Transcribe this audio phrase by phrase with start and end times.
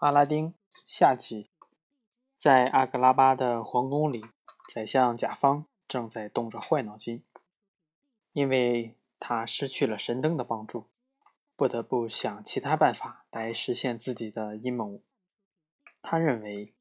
[0.00, 0.54] 阿拉丁
[0.86, 1.50] 下集，
[2.38, 4.24] 在阿格拉巴的皇宫里，
[4.72, 7.22] 宰相甲方正在动着坏脑筋，
[8.32, 10.86] 因为他失去了神灯的帮助，
[11.54, 15.02] 不得不想其他办法来实现自己的阴谋。
[16.00, 16.72] 他认为，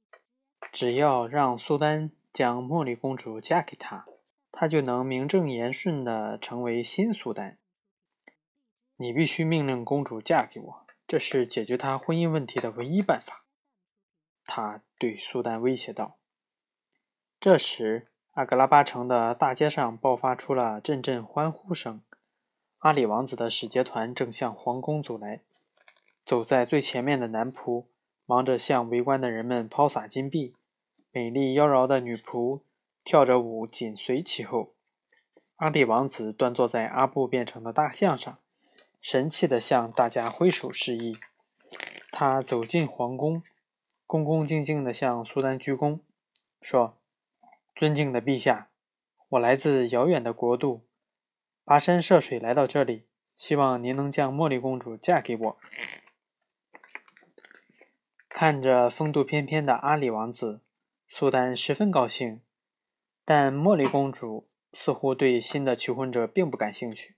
[0.72, 4.06] 只要让苏丹将茉莉公主嫁给他，
[4.50, 7.58] 他就能名正言顺地成为新苏丹。
[8.96, 10.86] 你必须命令公主嫁给我。
[11.10, 13.44] 这是解决他婚姻问题的唯一办法，
[14.46, 16.20] 他对苏丹威胁道。
[17.40, 22.04] 这时，阿格拉巴城的大街上爆发出了阵阵欢呼声。
[22.78, 25.42] 阿里王子的使节团正向皇宫走来，
[26.24, 27.88] 走在最前面的男仆
[28.28, 30.56] 忙着向围观的人们抛洒金币，
[31.12, 32.62] 美丽妖娆的女仆
[33.04, 34.76] 跳着舞紧随其后。
[35.56, 38.38] 阿里王子端坐在阿布变成的大象上。
[39.02, 41.18] 神气地向大家挥手示意。
[42.12, 43.44] 他走进皇宫，
[44.06, 46.00] 恭恭敬敬地向苏丹鞠躬，
[46.62, 46.98] 说
[47.76, 48.70] ：“尊敬的陛下，
[49.30, 50.86] 我来自遥远的国度，
[51.64, 55.58] 跋山涉水来到这里，希望您能将茉莉公主嫁给我。”
[58.28, 60.62] 看着风度翩翩的阿里王子，
[61.08, 62.42] 苏丹十分高兴，
[63.26, 67.16] 但茉莉公主似乎对新的求婚者并不感兴趣。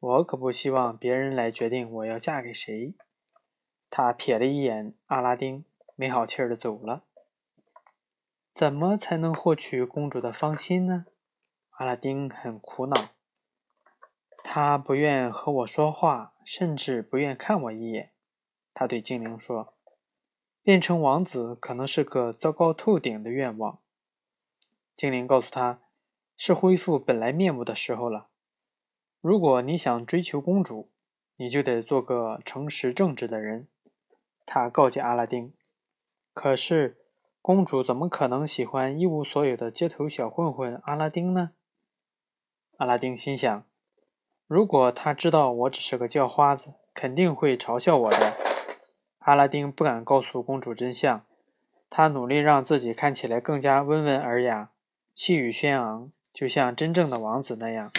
[0.00, 2.94] 我可不希望别人来决定我要嫁给谁。
[3.90, 5.64] 他瞥了一眼阿拉丁，
[5.96, 7.04] 没好气儿的走了。
[8.52, 11.06] 怎么才能获取公主的芳心呢？
[11.70, 12.94] 阿拉丁很苦恼。
[14.44, 18.12] 他不愿和我说话，甚至不愿看我一眼。
[18.72, 19.74] 他对精灵说
[20.62, 23.80] ：“变成王子可能是个糟糕透顶的愿望。”
[24.94, 25.80] 精灵告诉他
[26.36, 28.28] ：“是恢复本来面目的时候了。”
[29.28, 30.88] 如果你想追求公主，
[31.36, 33.68] 你就得做个诚实正直的人。
[34.46, 35.52] 他告诫阿拉丁。
[36.32, 36.96] 可是，
[37.42, 41.50] 公主怎么可能喜欢一无所有的街头小混混阿拉丁呢？
[42.78, 43.66] 阿拉丁心想，
[44.46, 48.34] 如果他知道我只是个叫花子，肯定会嘲笑我的。
[49.18, 51.22] 阿拉丁不敢告诉公主真相，
[51.90, 54.70] 他努力让自己看起来更加温文尔雅、
[55.12, 57.92] 气宇轩昂，就像真正的王子那样。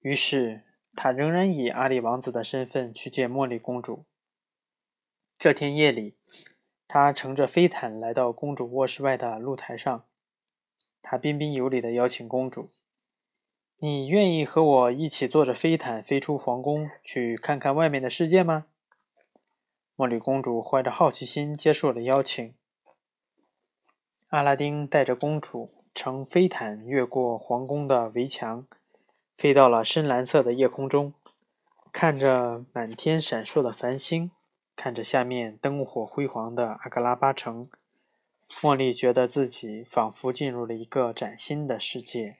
[0.00, 0.62] 于是，
[0.94, 4.04] 他仍然以阿里王子的身份去见茉莉公主。
[5.36, 6.16] 这天夜里，
[6.86, 10.04] 他乘着飞毯来到公主卧室外的露台上。
[11.02, 12.70] 他彬彬有礼地邀请公主
[13.78, 18.66] ：“你愿意和我一起坐着飞毯飞出皇宫，去看看外面的世界吗？”
[19.96, 22.54] 茉莉公主怀着好奇心接受了邀请。
[24.28, 28.66] 阿拉丁带着公主乘飞毯越过皇宫的围墙。
[29.38, 31.14] 飞到了深蓝色的夜空中，
[31.92, 34.32] 看着满天闪烁的繁星，
[34.74, 37.70] 看着下面灯火辉煌的阿格拉巴城，
[38.60, 42.38] 茉莉觉得自己仿佛进入了一个崭新的世界。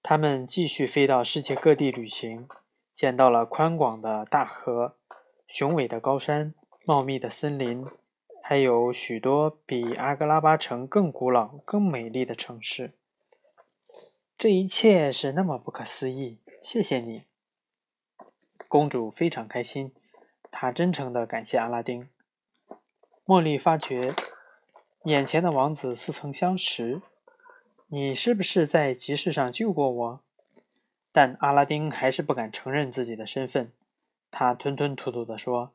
[0.00, 2.46] 他们继续飞到世界各地旅行，
[2.94, 4.94] 见到了宽广的大河、
[5.48, 6.54] 雄伟的高山、
[6.84, 7.84] 茂密的森林，
[8.40, 12.92] 还有许多比阿格拉巴城更古老、更美丽的城市。
[14.42, 16.38] 这一切是那么不可思议！
[16.60, 17.26] 谢谢你，
[18.66, 19.92] 公主非常开心，
[20.50, 22.08] 她真诚地感谢阿拉丁。
[23.24, 24.16] 茉莉发觉
[25.04, 27.00] 眼前的王子似曾相识，
[27.86, 30.20] 你是不是在集市上救过我？
[31.12, 33.70] 但阿拉丁还是不敢承认自己的身份，
[34.32, 35.70] 他吞吞吐吐地说：“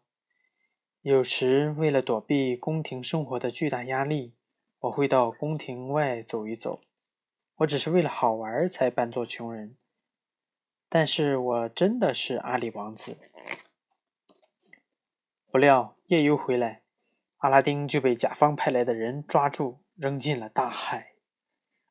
[1.04, 4.34] 有时为了躲避宫廷生活的巨大压力，
[4.82, 6.82] 我会到宫廷外走一走。”
[7.58, 9.76] 我只是为了好玩才扮作穷人，
[10.90, 13.18] 但是我真的是阿里王子。
[15.50, 16.84] 不料夜游回来，
[17.38, 21.14] 阿拉丁就被甲方派来的人抓住，扔进了大海。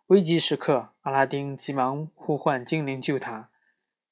[0.07, 3.51] 危急时刻，阿拉丁急忙呼唤精灵救他。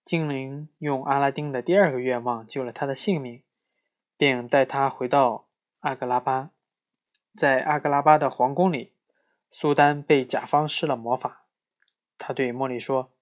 [0.03, 3.45] 精灵用阿拉丁的第二个愿望救了他的性命，
[4.17, 5.47] 并带他回到
[5.81, 6.51] 阿格拉巴。
[7.37, 8.93] 在阿格拉巴的皇宫里，
[9.51, 11.44] 苏丹被甲方施了魔法。
[12.19, 13.13] 他对茉莉说：“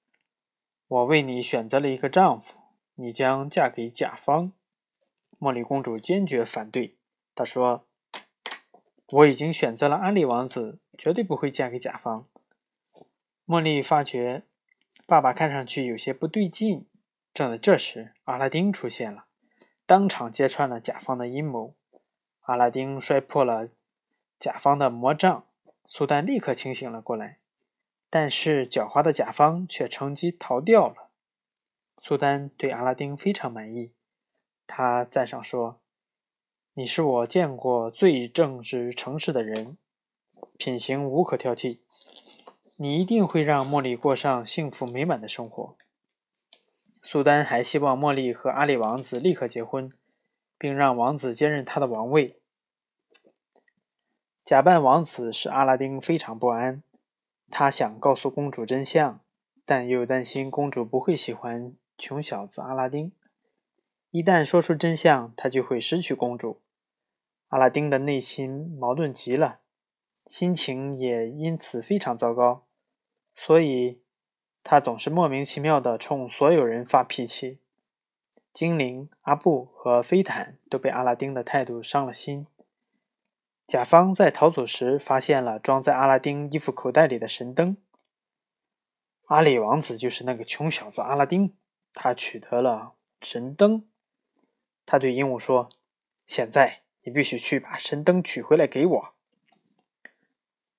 [0.87, 2.59] 我为你选择了一个丈夫，
[2.95, 4.53] 你将嫁给甲方。”
[5.41, 6.97] 茉莉公主坚决反对。
[7.35, 7.87] 她说
[9.11, 12.29] ：“我已经选择了安利王子，绝对不会嫁给甲方。”
[13.47, 14.45] 茉莉发觉
[15.07, 16.87] 爸爸看上去有些不对劲。
[17.35, 19.25] 正在这时，阿拉丁出现了，
[19.87, 21.75] 当场揭穿了甲方的阴谋。
[22.43, 23.71] 阿拉丁摔破了
[24.39, 25.47] 甲方的魔杖，
[25.87, 27.39] 苏丹立刻清醒了过来。
[28.15, 31.09] 但是狡猾的甲方却乘机逃掉了。
[31.97, 33.95] 苏丹对阿拉丁非常满意，
[34.67, 35.81] 他赞赏说
[36.77, 39.79] ：“你是我见过最正直诚实的人，
[40.59, 41.79] 品行无可挑剔。
[42.77, 45.75] 你一定会让茉莉过上幸福美满的生活。”
[47.03, 49.91] 苏丹还希望茉莉和阿里王子立刻结婚，
[50.59, 52.39] 并让王子接任他的王位。
[54.45, 56.83] 假扮王子使阿拉丁非常不安，
[57.55, 59.21] 他想告诉公主真相，
[59.67, 63.13] 但又担心公主不会喜欢穷小子阿拉丁。
[64.11, 66.63] 一旦说出真相，他就会失去公主。
[67.49, 69.61] 阿拉丁的内心矛盾极了，
[70.29, 72.65] 心情也因此非常糟糕，
[73.35, 74.01] 所以
[74.65, 77.59] 他总是莫名其妙地冲所有人发脾气。
[78.55, 82.47] 精灵阿布和菲坦都被阿拉丁的态度伤了心。
[83.67, 87.79] 甲方在逃走时发现了装在阿拉丁衣服口袋里的神灯。
[89.27, 91.57] 阿里王子就是那个穷小子阿拉丁，
[91.95, 93.89] 他取得了神灯。
[94.85, 95.71] 他对鹦鹉说
[96.27, 99.15] ：“现在你必须去把神灯取回来给我。”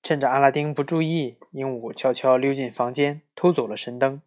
[0.03, 4.21] 趁着阿拉丁不注意，鹦鹉悄悄溜进房间，偷走了神灯。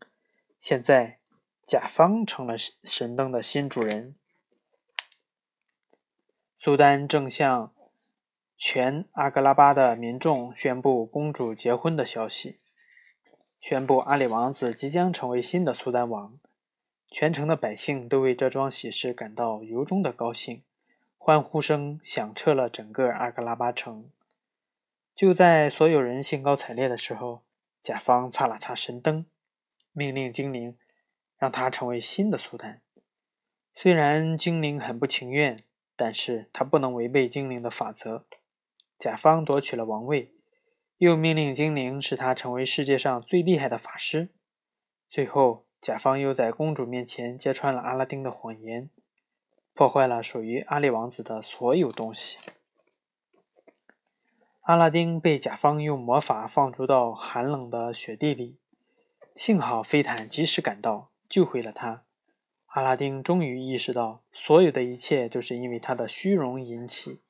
[0.59, 1.21] 现在，
[1.65, 4.17] 甲方成了神灯的新主人。
[6.57, 7.76] 苏丹正向。
[8.59, 12.59] 全阿格拉巴的民众宣布公主结婚的消息，
[13.61, 16.39] 宣布阿里王子即将成为新的苏丹王。
[17.09, 20.63] 全城的百姓都为这桩喜事感到由衷的高兴，
[21.19, 24.11] 欢呼声响彻了整个阿格拉巴城。
[25.15, 27.43] 就在所有人兴高采烈的时候，
[27.83, 29.27] 甲方擦了擦神灯，
[29.93, 30.77] 命令精灵
[31.39, 32.81] 让他成为新的苏丹。
[33.75, 35.59] 虽然精灵很不情愿，
[35.95, 38.25] 但是他不能违背精灵的法则。
[38.99, 40.33] 甲方夺取了王位，
[40.99, 44.31] 又命令精灵使他成为世界上最厉害的法师。
[45.09, 48.91] 最后，甲方又在公主面前揭穿了阿拉丁的谎言，
[49.75, 52.39] 破坏了属于阿里王子的所有东西。
[54.63, 58.59] 阿拉丁被甲方用魔法放逐到寒冷的雪地里，
[59.37, 62.05] 幸好菲坦及时赶到，救回了他。
[62.69, 67.21] 阿拉丁终于意识到，所有的一切都是因为他的虚荣引起。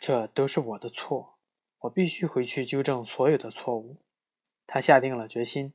[0.00, 1.34] 这都是我的错，
[1.80, 3.96] 我必须回去纠正所有的错误。
[4.66, 5.72] 他下定了决心。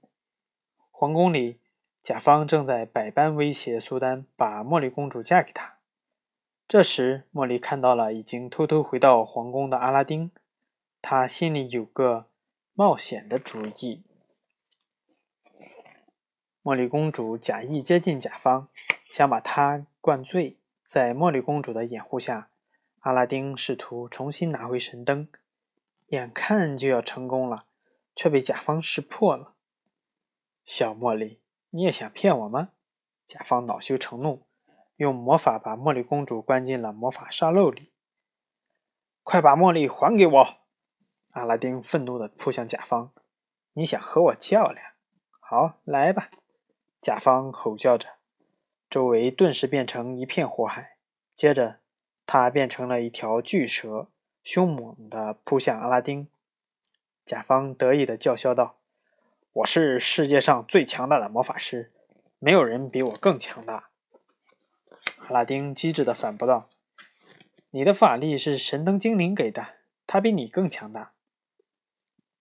[0.92, 1.60] 皇宫里，
[2.02, 5.78] 甲方正在百般威胁苏丹把茉莉公主嫁给他。
[6.68, 10.32] 这时，茉莉看到了已经偷偷回到皇宫的阿拉丁，
[11.02, 12.28] 他心里有个
[12.74, 14.04] 冒险的主意。
[16.64, 18.70] 茉莉公主假意接近甲方，
[19.10, 22.50] 想把他灌醉，在茉莉公主的掩护下。
[23.04, 25.28] 阿拉丁试图重新拿回神灯，
[26.08, 27.66] 眼看就要成功了，
[28.16, 29.56] 却被甲方识破了。
[30.64, 31.42] 小茉莉，
[31.72, 32.70] 你也想骗我吗？
[33.26, 34.48] 甲方恼羞成怒，
[34.96, 37.92] 用魔法把茉莉公主关进了魔法沙漏里。
[39.24, 40.48] 快把茉莉还给我！
[41.32, 43.12] 阿拉丁愤怒地扑向甲方。
[43.74, 44.94] 你想和我较量？
[45.42, 46.30] 好，来吧！
[47.02, 48.08] 甲方吼叫着，
[48.90, 50.96] 周围顿时变成一片火海。
[51.36, 51.83] 接着。
[52.26, 54.08] 他变成了一条巨蛇，
[54.44, 56.28] 凶猛地扑向阿拉丁。
[57.26, 58.78] 甲方得意地叫嚣道
[59.54, 61.92] ：“我是世界上最强大的魔法师，
[62.40, 63.90] 没有人比我更强大。”
[65.20, 66.70] 阿拉丁机智地反驳道
[67.72, 71.14] ：“你的法力是神灯精灵给的，他比你更强大。”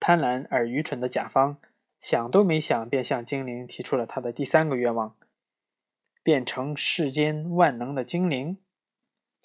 [0.00, 1.58] 贪婪而愚蠢的甲方
[2.00, 5.16] 想都没想，便向精灵提出了他的第三个愿望：
[6.24, 8.58] 变成世间万能的精灵。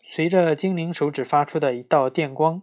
[0.09, 2.61] 随着精灵手指发出的一道电光，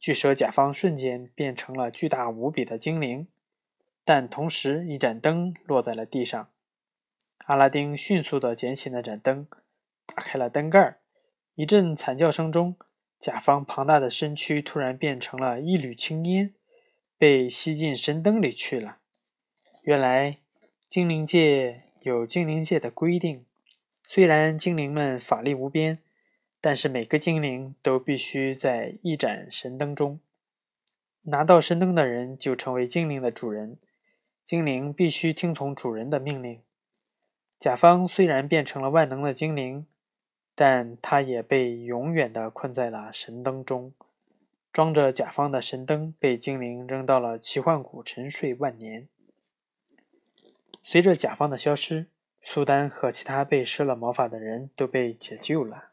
[0.00, 3.28] 巨蛇甲方瞬间变成了巨大无比的精灵。
[4.04, 6.48] 但同时，一盏灯落在了地上。
[7.46, 9.46] 阿拉丁迅速地捡起那盏灯，
[10.04, 10.96] 打开了灯盖。
[11.54, 12.74] 一阵惨叫声中，
[13.20, 16.52] 甲方庞大的身躯突然变成了一缕青烟，
[17.16, 18.98] 被吸进神灯里去了。
[19.82, 20.38] 原来，
[20.88, 23.46] 精灵界有精灵界的规定，
[24.04, 26.00] 虽然精灵们法力无边。
[26.64, 30.18] 但是每个精灵都必须在一盏神灯中
[31.24, 33.76] 拿到神灯的人就成为精灵的主人。
[34.46, 36.62] 精灵必须听从主人的命令。
[37.58, 39.86] 甲方虽然变成了万能的精灵，
[40.54, 43.92] 但他也被永远的困在了神灯中。
[44.72, 49.06] 装着甲方的神灯被精灵扔到了奇幻谷沉睡万年。
[50.82, 52.06] 随着甲方的消失，
[52.40, 55.90] 苏丹和其他被施了魔法的人都被解救了。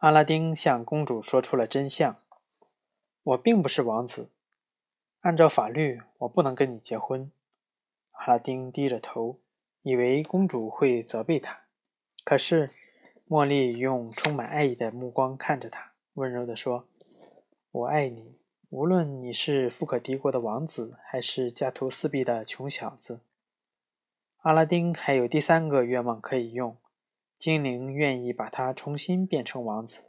[0.00, 2.16] 阿拉丁向公主说出了真相
[3.22, 4.30] ：“我并不是王子，
[5.20, 7.30] 按照法律，我不能跟你结婚。”
[8.12, 9.40] 阿拉丁低着头，
[9.82, 11.64] 以为公主会责备他。
[12.24, 12.70] 可是，
[13.28, 16.88] 茉莉用充满爱意的目光看着他，温柔地说
[17.70, 18.38] ：“我爱你，
[18.70, 23.20] 无论你是富可敌国的王子，还是家徒四壁的穷小子。”
[24.40, 26.74] 阿拉丁还有第三个愿望可以用，
[27.40, 30.00] 精灵愿意把他重新变成王子，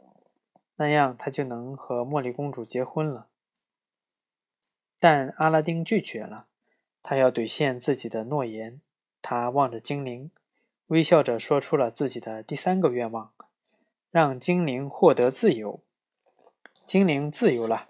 [0.76, 3.26] 那样他就能和茉莉公主结婚了。
[5.00, 6.44] 但阿拉丁拒绝了，
[7.02, 8.82] 他要兑现自己的诺言。
[9.22, 10.30] 他望着精灵。
[10.88, 13.32] 微笑着说出了自己的第三个愿望：
[14.10, 15.80] 让精灵获得自由。
[16.84, 17.88] 精灵自由了，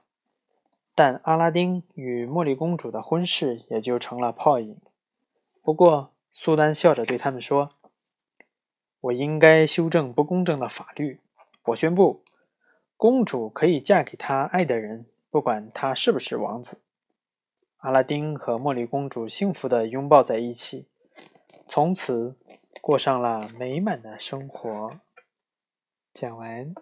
[0.94, 4.78] 但阿拉丁与茉莉公主的婚事也就成了泡影。
[5.62, 7.74] 不过，苏丹笑着对他们说
[9.02, 11.20] ：“我应该修正不公正的法律。
[11.66, 12.24] 我宣布，
[12.96, 16.78] 公主可以嫁给她爱的人，不管他是不是王子。”
[17.78, 20.88] 阿拉丁和茉莉公主幸福地拥抱在一起，
[21.68, 22.36] 从此。
[22.80, 24.98] 过上了美满的生活。
[26.12, 26.74] 讲完。